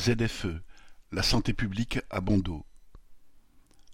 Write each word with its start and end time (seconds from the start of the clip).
ZFE, 0.00 0.62
la 1.12 1.22
santé 1.22 1.52
publique 1.52 1.98
à 2.08 2.22
bon 2.22 2.38
dos. 2.38 2.64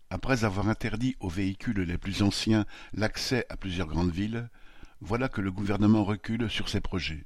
Après 0.09 0.45
avoir 0.45 0.69
interdit 0.69 1.17
aux 1.19 1.29
véhicules 1.29 1.81
les 1.81 1.99
plus 1.99 2.23
anciens 2.23 2.65
l'accès 2.93 3.45
à 3.49 3.57
plusieurs 3.57 3.89
grandes 3.89 4.13
villes, 4.13 4.49
voilà 5.01 5.29
que 5.29 5.41
le 5.41 5.51
gouvernement 5.51 6.05
recule 6.05 6.49
sur 6.49 6.69
ses 6.69 6.81
projets. 6.81 7.25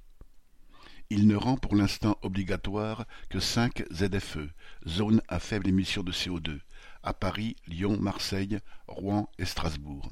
Il 1.11 1.27
ne 1.27 1.37
rend 1.37 1.59
pour 1.59 1.77
l'instant 1.77 2.17
obligatoire 2.23 3.05
que 3.29 3.39
cinq 3.39 3.85
ZFE, 3.93 4.49
zones 4.89 5.21
à 5.29 5.41
faible 5.41 5.69
émission 5.69 6.03
de 6.03 6.13
CO2, 6.13 6.61
à 7.03 7.13
Paris, 7.13 7.57
Lyon, 7.67 7.99
Marseille, 8.01 8.61
Rouen 8.89 9.29
et 9.39 9.45
Strasbourg. 9.45 10.11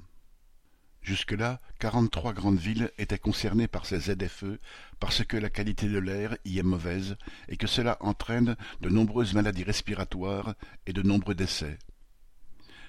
Jusque-là, 1.09 1.63
quarante-trois 1.79 2.35
grandes 2.35 2.59
villes 2.59 2.91
étaient 2.99 3.19
concernées 3.19 3.67
par 3.67 3.87
ces 3.87 3.99
ZFE 3.99 4.59
parce 5.01 5.25
que 5.25 5.39
la 5.39 5.49
qualité 5.49 5.89
de 5.89 5.99
l'air 5.99 6.37
y 6.45 6.59
est 6.59 6.63
mauvaise 6.63 7.17
et 7.49 7.57
que 7.57 7.67
cela 7.67 7.97
entraîne 8.01 8.57
de 8.83 8.91
nombreuses 8.91 9.33
maladies 9.33 9.65
respiratoires 9.65 10.55
et 10.87 10.93
de 10.93 11.01
nombreux 11.01 11.35
décès. 11.35 11.79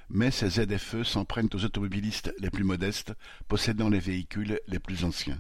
Mais 0.10 0.32
ces 0.32 0.50
ZFE 0.50 1.04
s'en 1.04 1.24
prennent 1.24 1.48
aux 1.54 1.64
automobilistes 1.64 2.34
les 2.40 2.50
plus 2.50 2.66
modestes 2.66 3.14
possédant 3.48 3.88
les 3.88 4.02
véhicules 4.02 4.60
les 4.68 4.80
plus 4.80 5.06
anciens. 5.06 5.40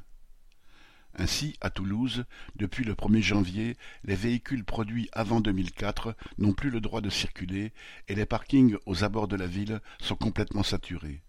Ainsi, 1.16 1.58
à 1.60 1.70
Toulouse, 1.70 2.24
depuis 2.56 2.86
le 2.86 2.94
1er 2.94 3.22
janvier, 3.22 3.76
les 4.06 4.16
véhicules 4.16 4.64
produits 4.64 5.10
avant 5.12 5.42
2004 5.42 6.16
n'ont 6.38 6.54
plus 6.54 6.70
le 6.70 6.80
droit 6.80 7.02
de 7.02 7.10
circuler 7.10 7.74
et 8.08 8.16
les 8.16 8.26
parkings 8.26 8.78
aux 8.86 9.04
abords 9.04 9.28
de 9.28 9.36
la 9.36 9.48
ville 9.48 9.82
sont 10.00 10.16
complètement 10.16 10.64
saturés. 10.64 11.22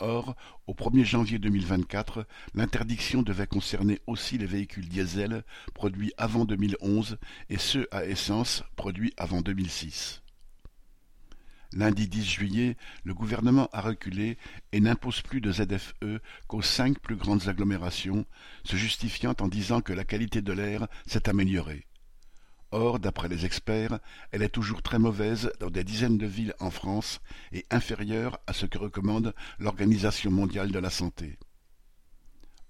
Or, 0.00 0.36
au 0.66 0.74
1er 0.74 1.04
janvier 1.04 1.38
2024, 1.38 2.24
l'interdiction 2.54 3.22
devait 3.22 3.48
concerner 3.48 4.00
aussi 4.06 4.38
les 4.38 4.46
véhicules 4.46 4.88
diesel 4.88 5.42
produits 5.74 6.12
avant 6.16 6.44
2011 6.44 7.18
et 7.50 7.58
ceux 7.58 7.88
à 7.90 8.04
essence 8.04 8.62
produits 8.76 9.12
avant 9.16 9.40
2006. 9.40 10.22
Lundi 11.72 12.08
10 12.08 12.24
juillet, 12.24 12.76
le 13.04 13.12
gouvernement 13.12 13.68
a 13.72 13.80
reculé 13.80 14.38
et 14.72 14.80
n'impose 14.80 15.20
plus 15.20 15.40
de 15.40 15.52
ZFE 15.52 16.20
qu'aux 16.46 16.62
cinq 16.62 16.98
plus 17.00 17.16
grandes 17.16 17.48
agglomérations, 17.48 18.24
se 18.64 18.76
justifiant 18.76 19.34
en 19.40 19.48
disant 19.48 19.80
que 19.80 19.92
la 19.92 20.04
qualité 20.04 20.42
de 20.42 20.52
l'air 20.52 20.86
s'est 21.06 21.28
améliorée. 21.28 21.87
Or, 22.70 22.98
d'après 22.98 23.28
les 23.28 23.46
experts, 23.46 23.98
elle 24.30 24.42
est 24.42 24.50
toujours 24.50 24.82
très 24.82 24.98
mauvaise 24.98 25.50
dans 25.58 25.70
des 25.70 25.84
dizaines 25.84 26.18
de 26.18 26.26
villes 26.26 26.54
en 26.60 26.70
France 26.70 27.20
et 27.52 27.64
inférieure 27.70 28.38
à 28.46 28.52
ce 28.52 28.66
que 28.66 28.76
recommande 28.76 29.34
l'Organisation 29.58 30.30
mondiale 30.30 30.70
de 30.70 30.78
la 30.78 30.90
santé. 30.90 31.38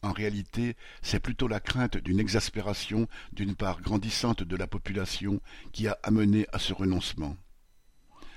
En 0.02 0.12
réalité, 0.12 0.76
c'est 1.02 1.18
plutôt 1.18 1.48
la 1.48 1.58
crainte 1.58 1.96
d'une 1.96 2.20
exaspération 2.20 3.08
d'une 3.32 3.56
part 3.56 3.80
grandissante 3.80 4.44
de 4.44 4.56
la 4.56 4.68
population 4.68 5.40
qui 5.72 5.88
a 5.88 5.98
amené 6.04 6.46
à 6.52 6.60
ce 6.60 6.72
renoncement. 6.72 7.36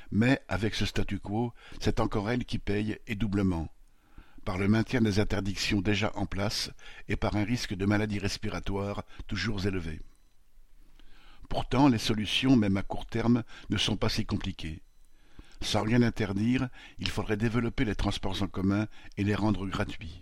Mais, 0.10 0.42
avec 0.48 0.74
ce 0.74 0.88
statu 0.88 1.20
quo, 1.20 1.54
c'est 1.80 2.00
encore 2.00 2.32
elle 2.32 2.46
qui 2.46 2.58
paye, 2.58 2.98
et 3.06 3.16
doublement, 3.16 3.70
par 4.44 4.58
le 4.58 4.68
maintien 4.68 5.02
des 5.02 5.20
interdictions 5.20 5.82
déjà 5.82 6.12
en 6.16 6.26
place 6.26 6.72
et 7.08 7.16
par 7.16 7.36
un 7.36 7.44
risque 7.44 7.76
de 7.76 7.86
maladies 7.86 8.20
respiratoires 8.20 9.04
toujours 9.28 9.66
élevé. 9.68 10.02
Pourtant, 11.52 11.90
les 11.90 11.98
solutions, 11.98 12.56
même 12.56 12.78
à 12.78 12.82
court 12.82 13.06
terme, 13.06 13.44
ne 13.70 13.76
sont 13.76 13.98
pas 13.98 14.08
si 14.08 14.26
compliquées. 14.26 14.82
Sans 15.60 15.84
rien 15.84 16.02
interdire, 16.02 16.70
il 16.98 17.10
faudrait 17.10 17.36
développer 17.36 17.84
les 17.84 17.94
transports 17.94 18.42
en 18.42 18.48
commun 18.48 18.88
et 19.18 19.26
les 19.26 19.36
rendre 19.36 19.68
gratuits. 19.68 20.22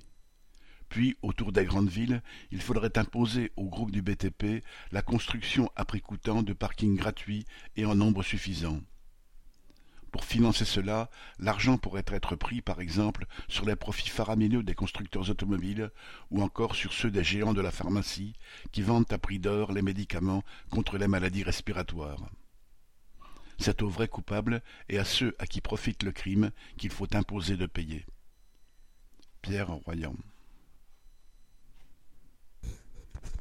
Puis, 0.89 1.17
autour 1.21 1.51
des 1.51 1.65
grandes 1.65 1.87
villes, 1.87 2.23
il 2.49 2.63
faudrait 2.63 2.97
imposer 2.97 3.51
au 3.57 3.65
groupe 3.65 3.91
du 3.91 4.01
BTP 4.01 4.63
la 4.91 5.03
construction 5.03 5.69
à 5.75 5.85
prix 5.85 6.01
coûtant 6.01 6.41
de 6.41 6.53
parkings 6.53 6.95
gratuits 6.95 7.45
et 7.75 7.85
en 7.85 7.93
nombre 7.93 8.23
suffisant. 8.23 8.81
Pour 10.11 10.25
financer 10.25 10.65
cela, 10.65 11.09
l'argent 11.37 11.77
pourrait 11.77 12.05
être 12.07 12.35
pris, 12.35 12.61
par 12.61 12.81
exemple, 12.81 13.25
sur 13.47 13.65
les 13.65 13.75
profits 13.75 14.09
faramineux 14.09 14.63
des 14.63 14.73
constructeurs 14.73 15.29
automobiles 15.29 15.91
ou 16.31 16.41
encore 16.41 16.75
sur 16.75 16.93
ceux 16.93 17.11
des 17.11 17.23
géants 17.23 17.53
de 17.53 17.61
la 17.61 17.71
pharmacie 17.71 18.33
qui 18.71 18.81
vendent 18.81 19.11
à 19.11 19.17
prix 19.17 19.39
d'or 19.39 19.71
les 19.71 19.81
médicaments 19.81 20.43
contre 20.69 20.97
les 20.97 21.07
maladies 21.07 21.43
respiratoires. 21.43 22.29
C'est 23.59 23.81
aux 23.81 23.89
vrais 23.89 24.07
coupables 24.07 24.63
et 24.87 24.97
à 24.97 25.05
ceux 25.05 25.35
à 25.37 25.45
qui 25.45 25.61
profite 25.61 26.03
le 26.03 26.11
crime 26.11 26.51
qu'il 26.77 26.91
faut 26.91 27.13
imposer 27.13 27.57
de 27.57 27.65
payer. 27.65 28.05
Pierre 29.41 29.69
Royan 29.69 30.15